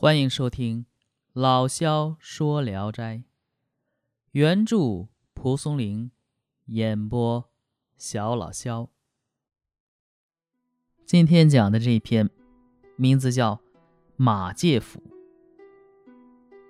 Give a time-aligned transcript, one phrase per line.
[0.00, 0.82] 欢迎收听
[1.32, 3.16] 《老萧说聊斋》，
[4.30, 6.12] 原著蒲松龄，
[6.66, 7.50] 演播
[7.96, 8.90] 小老萧。
[11.04, 12.30] 今天讲的这一篇，
[12.94, 13.56] 名字叫
[14.14, 15.00] 《马介甫》。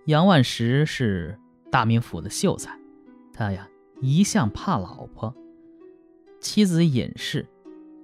[0.07, 1.39] 杨万石是
[1.71, 2.81] 大名府的秀才，
[3.35, 3.69] 他呀
[4.01, 5.37] 一向怕老婆，
[6.41, 7.47] 妻子尹氏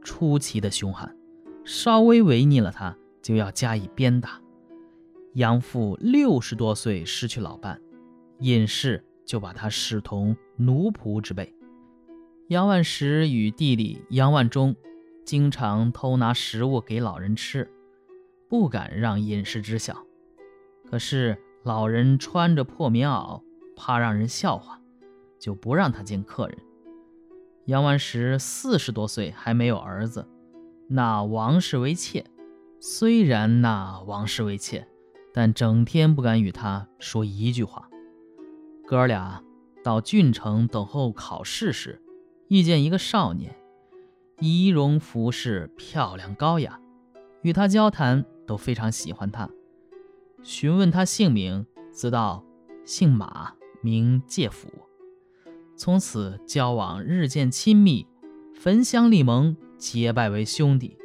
[0.03, 1.17] 出奇的凶悍，
[1.65, 4.39] 稍微违逆了他，就要加以鞭打。
[5.35, 7.81] 杨父六十多岁失去老伴，
[8.39, 11.53] 尹氏就把他视同奴仆之辈。
[12.47, 14.77] 杨万石与弟弟杨万忠
[15.25, 17.69] 经常偷拿食物给老人吃，
[18.49, 20.07] 不敢让尹氏知晓。
[20.89, 23.43] 可是老人穿着破棉袄，
[23.75, 24.81] 怕让人笑话，
[25.41, 26.57] 就不让他见客人。
[27.65, 30.29] 杨万石四十多岁还没有儿子，
[30.87, 32.25] 纳王氏为妾。
[32.79, 34.87] 虽然纳王氏为妾。
[35.37, 37.91] 但整天不敢与他说一句话。
[38.87, 39.43] 哥俩
[39.83, 42.01] 到郡城等候考试时，
[42.47, 43.57] 遇见一个少年，
[44.39, 46.81] 仪容服饰漂亮高雅，
[47.43, 49.51] 与他交谈都非常喜欢他。
[50.45, 52.45] 询问他姓名，知道
[52.85, 54.69] 姓马，名介甫。
[55.75, 58.07] 从此交往日渐亲密，
[58.55, 60.97] 焚香立盟，结拜为兄弟。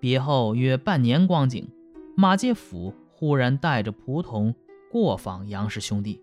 [0.00, 1.70] 别后约半年光景。
[2.18, 4.54] 马介甫忽然带着仆从
[4.90, 6.22] 过访杨氏兄弟，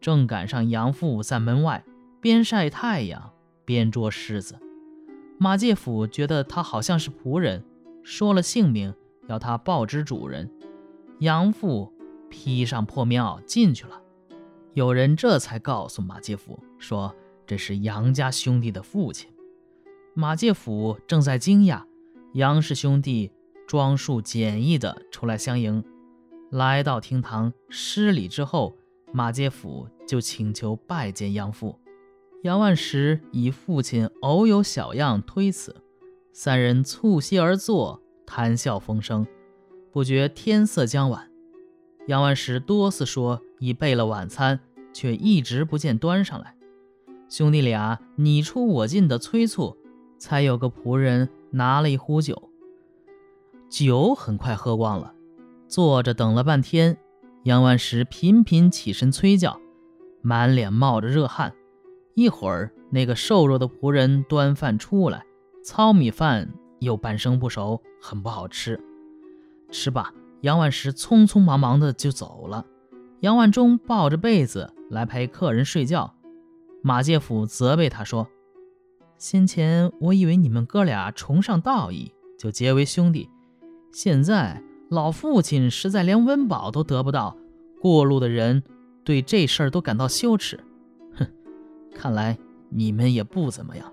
[0.00, 1.84] 正赶上杨父在门外
[2.20, 3.32] 边晒太阳
[3.64, 4.60] 边捉狮子。
[5.36, 7.64] 马介甫觉得他好像是仆人，
[8.04, 8.94] 说了姓名，
[9.26, 10.48] 要他报知主人。
[11.18, 11.92] 杨父
[12.30, 14.00] 披上破棉袄进去了。
[14.74, 17.12] 有人这才告诉马介甫说
[17.44, 19.28] ：“这是杨家兄弟的父亲。”
[20.14, 21.82] 马介甫正在惊讶，
[22.34, 23.32] 杨氏兄弟。
[23.68, 25.84] 装束简易的出来相迎，
[26.50, 28.74] 来到厅堂施礼之后，
[29.12, 31.78] 马介甫就请求拜见杨父。
[32.44, 35.76] 杨万石以父亲偶有小样推辞，
[36.32, 39.26] 三人促膝而坐，谈笑风生。
[39.92, 41.30] 不觉天色将晚，
[42.06, 44.58] 杨万石多次说已备了晚餐，
[44.94, 46.56] 却一直不见端上来。
[47.28, 49.76] 兄弟俩你出我进的催促，
[50.16, 52.47] 才有个仆人拿了一壶酒。
[53.68, 55.14] 酒很快喝光了，
[55.66, 56.96] 坐着等了半天，
[57.44, 59.60] 杨万石频频起身催叫，
[60.22, 61.54] 满脸冒着热汗。
[62.14, 65.22] 一会儿，那个瘦弱的仆人端饭出来，
[65.62, 68.82] 糙米饭又半生不熟，很不好吃。
[69.70, 72.64] 吃罢，杨万石匆匆忙忙的就走了。
[73.20, 76.14] 杨万忠抱着被子来陪客人睡觉，
[76.82, 78.26] 马介甫责备他说
[79.18, 83.28] ：“先前我以为你们哥俩崇尚道义，就结为兄弟。”
[83.90, 87.36] 现在老父亲实在连温饱都得不到，
[87.80, 88.62] 过路的人
[89.04, 90.60] 对这事儿都感到羞耻。
[91.14, 91.26] 哼，
[91.94, 92.38] 看来
[92.70, 93.92] 你们也不怎么样。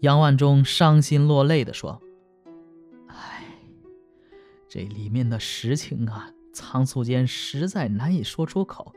[0.00, 2.00] 杨万忠伤心落泪地说
[3.08, 3.44] ：“哎，
[4.68, 8.92] 这里面的实情啊，仓促间实在难以说出口。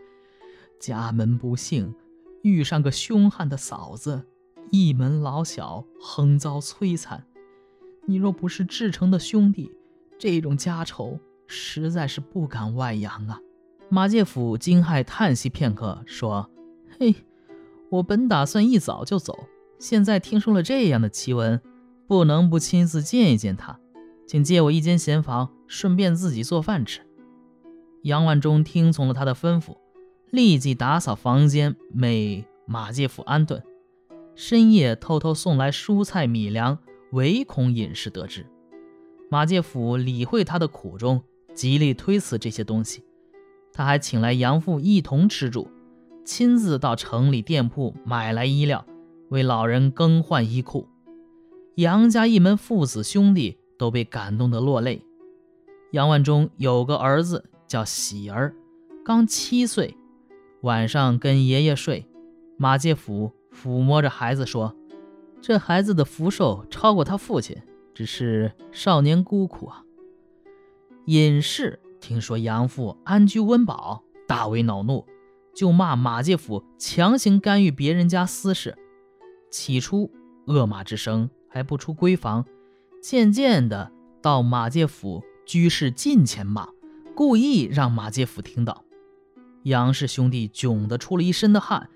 [0.79, 1.93] 家门不幸，
[2.43, 4.25] 遇上个凶悍的嫂子，
[4.71, 7.25] 一门老小横遭摧残。
[8.05, 9.71] 你若不是至诚的兄弟。”
[10.21, 13.39] 这种家丑实在是不敢外扬啊！
[13.89, 16.47] 马介甫惊骇叹息片刻，说
[16.99, 17.15] ：“嘿，
[17.89, 19.47] 我本打算一早就走，
[19.79, 21.59] 现在听说了这样的奇闻，
[22.05, 23.79] 不能不亲自见一见他，
[24.27, 27.01] 请借我一间闲房，顺便自己做饭吃。”
[28.03, 29.75] 杨万忠听从了他的吩咐，
[30.29, 33.63] 立即打扫房间，为马介甫安顿。
[34.35, 36.77] 深夜偷偷送来蔬菜米粮，
[37.11, 38.45] 唯恐尹氏得知。
[39.31, 43.01] 马介甫理会他的苦衷，极力推辞这些东西。
[43.71, 45.69] 他还请来杨父一同吃住，
[46.25, 48.85] 亲自到城里店铺买来衣料，
[49.29, 50.85] 为老人更换衣裤。
[51.75, 55.01] 杨家一门父子兄弟都被感动得落泪。
[55.91, 58.53] 杨万忠有个儿子叫喜儿，
[59.05, 59.95] 刚七岁，
[60.63, 62.05] 晚上跟爷爷睡。
[62.57, 64.75] 马介甫抚摸着孩子说
[65.41, 67.55] ：“这孩子的福寿超过他父亲。”
[67.93, 69.83] 只是少年孤苦啊！
[71.05, 75.05] 尹氏听说杨父安居温饱，大为恼怒，
[75.53, 78.77] 就骂马介甫强行干预别人家私事。
[79.49, 80.09] 起初
[80.45, 82.45] 恶骂之声还不出闺房，
[83.01, 83.91] 渐渐的
[84.21, 86.69] 到马介甫居室近前骂，
[87.13, 88.85] 故意让马介甫听到。
[89.63, 91.89] 杨氏兄弟窘得出了一身的汗，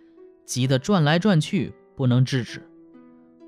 [0.45, 2.69] 急得转来转去，不能制止。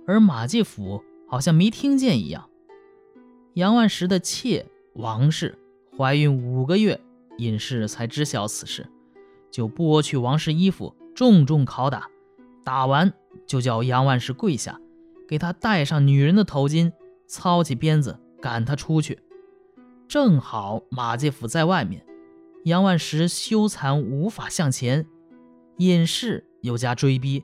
[0.07, 1.03] 而马介甫。
[1.27, 2.50] 好像没听见一样。
[3.53, 5.57] 杨万石的妾王氏
[5.97, 7.00] 怀孕五个月，
[7.38, 8.88] 尹氏才知晓此事，
[9.51, 12.09] 就剥去王氏衣服，重重拷打。
[12.63, 13.13] 打完
[13.45, 14.79] 就叫杨万石跪下，
[15.27, 16.91] 给他戴上女人的头巾，
[17.25, 19.19] 操起鞭子赶他出去。
[20.07, 22.06] 正好马介甫在外面，
[22.65, 25.07] 杨万石羞惭无法向前，
[25.77, 27.44] 尹氏又加追逼，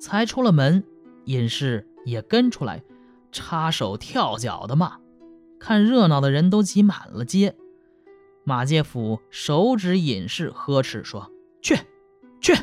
[0.00, 0.82] 才出了门，
[1.26, 2.82] 尹氏也跟出来，
[3.32, 4.98] 插手跳脚的骂。
[5.58, 7.56] 看热闹的人都挤满了街。
[8.44, 11.76] 马介甫手指尹氏，呵斥说：“去，
[12.40, 12.54] 去！”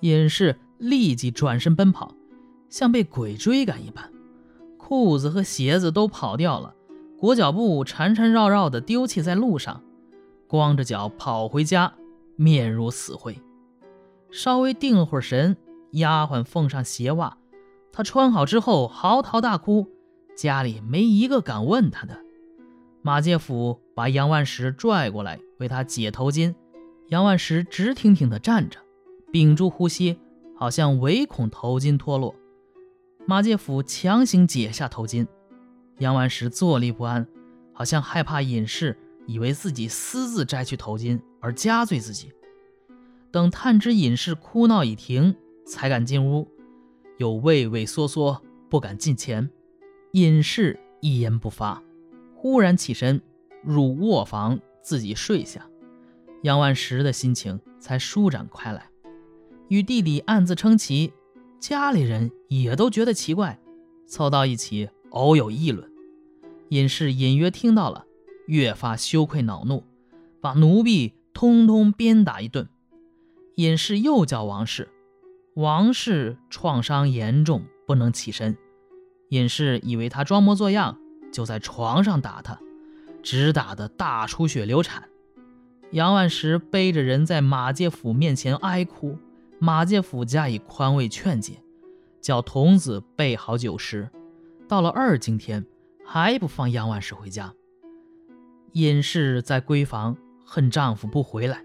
[0.00, 0.58] 尹氏。
[0.80, 2.14] 立即转身奔跑，
[2.70, 4.10] 像被鬼追赶一般，
[4.78, 6.74] 裤子和鞋子都跑掉了，
[7.18, 9.84] 裹脚布缠缠绕绕的丢弃在路上，
[10.48, 11.92] 光着脚跑回家，
[12.36, 13.38] 面如死灰。
[14.30, 15.54] 稍微定了会儿神，
[15.90, 17.36] 丫鬟奉上鞋袜，
[17.92, 19.86] 他穿好之后嚎啕大哭，
[20.36, 22.18] 家里没一个敢问他的。
[23.02, 26.54] 马介甫把杨万石拽过来为他解头巾，
[27.08, 28.78] 杨万石直挺挺地站着，
[29.32, 30.18] 屏住呼吸。
[30.54, 32.34] 好像唯恐头巾脱落，
[33.26, 35.26] 马介甫强行解下头巾，
[36.00, 37.26] 杨万石坐立不安，
[37.72, 38.94] 好像害怕尹氏
[39.26, 42.30] 以为自己私自摘去头巾而加罪自己。
[43.30, 45.34] 等探知尹氏哭闹已停，
[45.64, 46.46] 才敢进屋，
[47.20, 49.50] 又畏畏缩缩不敢近前。
[50.12, 51.82] 尹氏一言不发，
[52.34, 53.20] 忽然起身
[53.62, 55.68] 入卧房自己睡下，
[56.42, 58.88] 杨万石的心情才舒展开来。
[59.68, 61.12] 与弟弟暗自称奇，
[61.60, 63.60] 家里人也都觉得奇怪，
[64.06, 65.92] 凑到一起偶有议论。
[66.70, 68.06] 尹氏隐约听到了，
[68.46, 69.84] 越发羞愧恼怒，
[70.40, 72.66] 把奴婢通通鞭打一顿。
[73.56, 74.88] 尹氏又叫王氏，
[75.54, 78.56] 王氏创伤严重，不能起身。
[79.30, 80.98] 尹氏以为他装模作样，
[81.32, 82.58] 就在床上打他，
[83.22, 85.08] 直打得大出血流产。
[85.92, 89.18] 杨万石背着人在马介甫面前哀哭。
[89.58, 91.62] 马介甫加以宽慰劝解，
[92.20, 94.08] 叫童子备好酒食。
[94.66, 95.66] 到了二更天，
[96.04, 97.52] 还不放杨万石回家。
[98.72, 100.16] 尹氏在闺房
[100.46, 101.62] 恨丈夫不回来，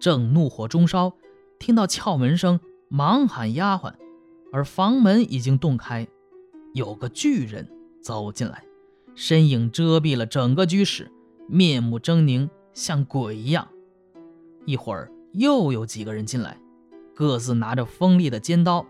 [0.00, 1.12] 正怒火中烧，
[1.60, 3.94] 听到敲门声，忙喊丫鬟，
[4.52, 6.06] 而房门已经洞开，
[6.74, 7.68] 有个巨人
[8.00, 8.64] 走进来，
[9.14, 11.10] 身影遮蔽了整个居室，
[11.48, 13.68] 面目狰狞，像鬼一样。
[14.64, 16.58] 一会儿又有几个人进来。
[17.14, 18.86] 各自拿着锋利的尖刀，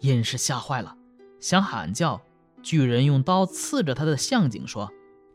[0.00, 0.96] 尹氏吓坏了，
[1.40, 2.22] 想喊叫。
[2.62, 4.90] 巨人用刀刺着他的项颈，说：“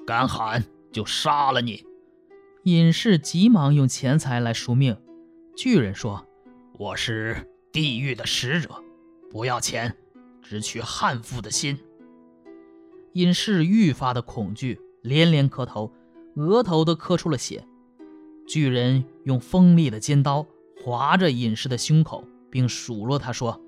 [0.08, 1.86] 敢喊就杀了你。”
[2.64, 4.98] 尹氏急忙用钱财来赎命。
[5.56, 6.26] 巨人说
[6.80, 7.48] ：“我是
[7.80, 8.84] 地狱的使者，
[9.32, 9.96] 不要钱，
[10.42, 11.80] 只取汉妇的心。”
[13.14, 15.92] 尹氏愈发的恐惧，连连磕头，
[16.36, 17.66] 额头都磕出了血。
[18.46, 20.46] 巨人用锋利的尖刀。
[20.82, 23.62] 划着尹氏的胸口，并数落他说：“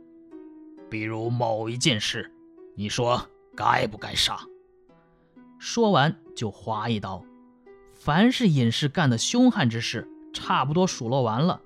[0.89, 2.31] 比如某一件事，
[2.73, 4.39] 你说该不该杀？”
[5.59, 7.21] 说完就划一刀。
[7.93, 11.61] 凡是尹氏干的凶悍之事，差不多数落完了，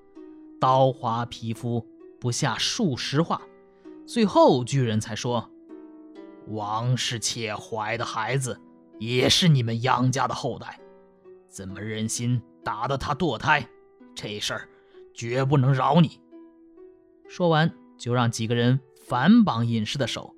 [0.60, 1.86] 刀划皮肤
[2.20, 3.40] 不下数十话。
[4.06, 5.50] 最后巨人才说
[6.48, 8.60] ：“王氏妾怀的孩子，
[8.98, 10.80] 也是你们杨家的后代，
[11.48, 13.68] 怎么忍心打得他堕胎？
[14.14, 14.68] 这事儿……”
[15.16, 16.20] 绝不能饶你！
[17.26, 20.34] 说完，就让几个人反绑尹氏的手，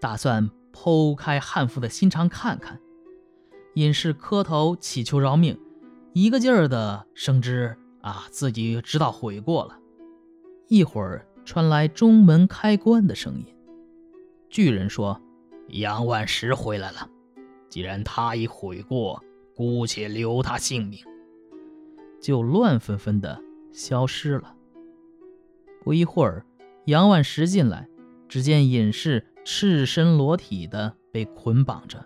[0.00, 2.80] 打算剖开汉妇的心肠看看。
[3.74, 5.58] 尹氏磕头祈求饶命，
[6.12, 9.76] 一个劲儿的声之啊，自己知道悔过了。
[10.68, 13.46] 一会儿传来中门开关的声音，
[14.48, 15.20] 巨人说
[15.68, 17.08] ：“杨万石回来了。
[17.68, 19.22] 既然他已悔过，
[19.54, 21.00] 姑且留他性命。”
[22.20, 23.42] 就乱纷纷的。
[23.72, 24.54] 消失了。
[25.84, 26.46] 不一会儿，
[26.86, 27.86] 杨万石进来，
[28.26, 32.02] 只见隐士赤身裸体的被捆绑着，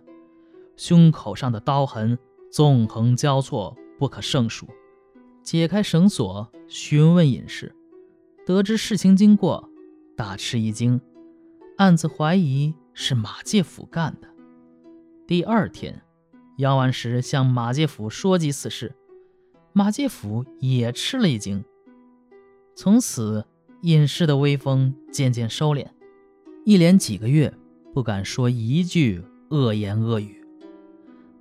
[0.77, 2.19] 胸口上的刀痕
[2.51, 4.67] 纵横交错，不可胜数。
[5.45, 7.73] 解开绳索，询问隐士，
[8.47, 9.71] 得知事情经过，
[10.17, 11.01] 大吃一惊，
[11.77, 14.29] 暗自怀疑是马介甫干的。
[15.27, 16.03] 第二天，
[16.57, 18.95] 杨万石向马介甫说及此事。
[19.73, 21.65] 马介甫也吃了一惊，
[22.75, 23.45] 从此
[23.83, 25.87] 隐士的威风渐渐收敛，
[26.65, 27.55] 一连几个月
[27.95, 30.45] 不敢说一句恶言恶语。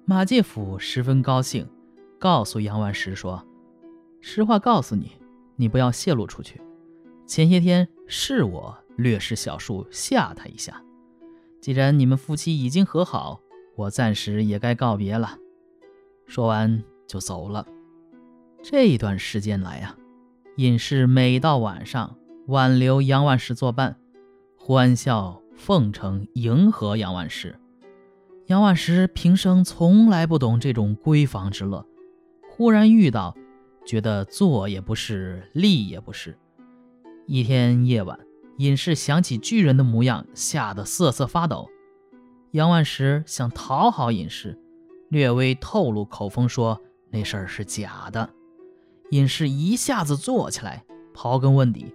[0.05, 1.67] 马介甫十分高兴，
[2.19, 3.43] 告诉杨万石说
[4.21, 5.13] ：“实话告诉你，
[5.55, 6.61] 你不要泄露出去。
[7.29, 10.83] 前些天是我略施小术吓他一下。
[11.61, 13.39] 既然你们夫妻已经和好，
[13.75, 15.37] 我暂时也该告别了。”
[16.27, 16.83] 说完。
[17.09, 17.65] 就走了。
[18.61, 19.97] 这一段时间来呀，
[20.57, 23.97] 尹氏每到晚上挽留杨万石作伴，
[24.55, 27.59] 欢笑奉承，迎合杨万石。
[28.45, 31.83] 杨万石平生从来不懂这种闺房之乐，
[32.47, 33.35] 忽然遇到，
[33.87, 36.37] 觉得坐也不是，立也不是。
[37.31, 38.19] 一天夜晚，
[38.57, 41.69] 尹氏想起巨人的模样，吓得瑟瑟发抖。
[42.53, 44.57] 杨万石想讨好尹氏，
[45.09, 46.81] 略微透露口风说
[47.11, 48.27] 那事儿是假的。
[49.11, 50.83] 尹氏一下子坐起来，
[51.13, 51.93] 刨根问底。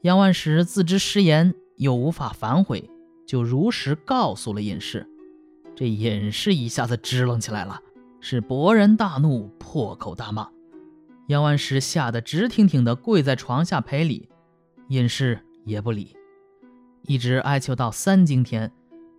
[0.00, 2.90] 杨万石自知失言，又无法反悔，
[3.24, 5.08] 就如实告诉了尹氏。
[5.76, 7.80] 这尹氏一下子支棱起来了，
[8.20, 10.48] 是勃然大怒，破口大骂。
[11.28, 14.28] 杨万石吓得直挺挺地跪在床下赔礼，
[14.88, 16.16] 隐士也不理，
[17.02, 18.70] 一直哀求到三更天，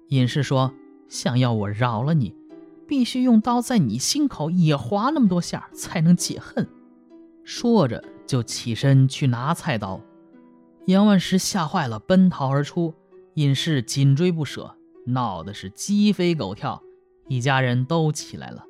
[0.10, 0.74] 隐士说
[1.10, 2.34] ：“想要我饶了你，
[2.88, 6.68] 必须用刀在你心口也划那么多下，才能解恨。”
[7.44, 10.00] 说着就起身去拿菜刀。
[10.86, 12.94] 杨万石吓坏了，奔逃而出，
[13.34, 14.74] 隐士紧追不舍。
[15.06, 16.82] 闹的是鸡飞狗跳，
[17.28, 18.67] 一家人都起来了。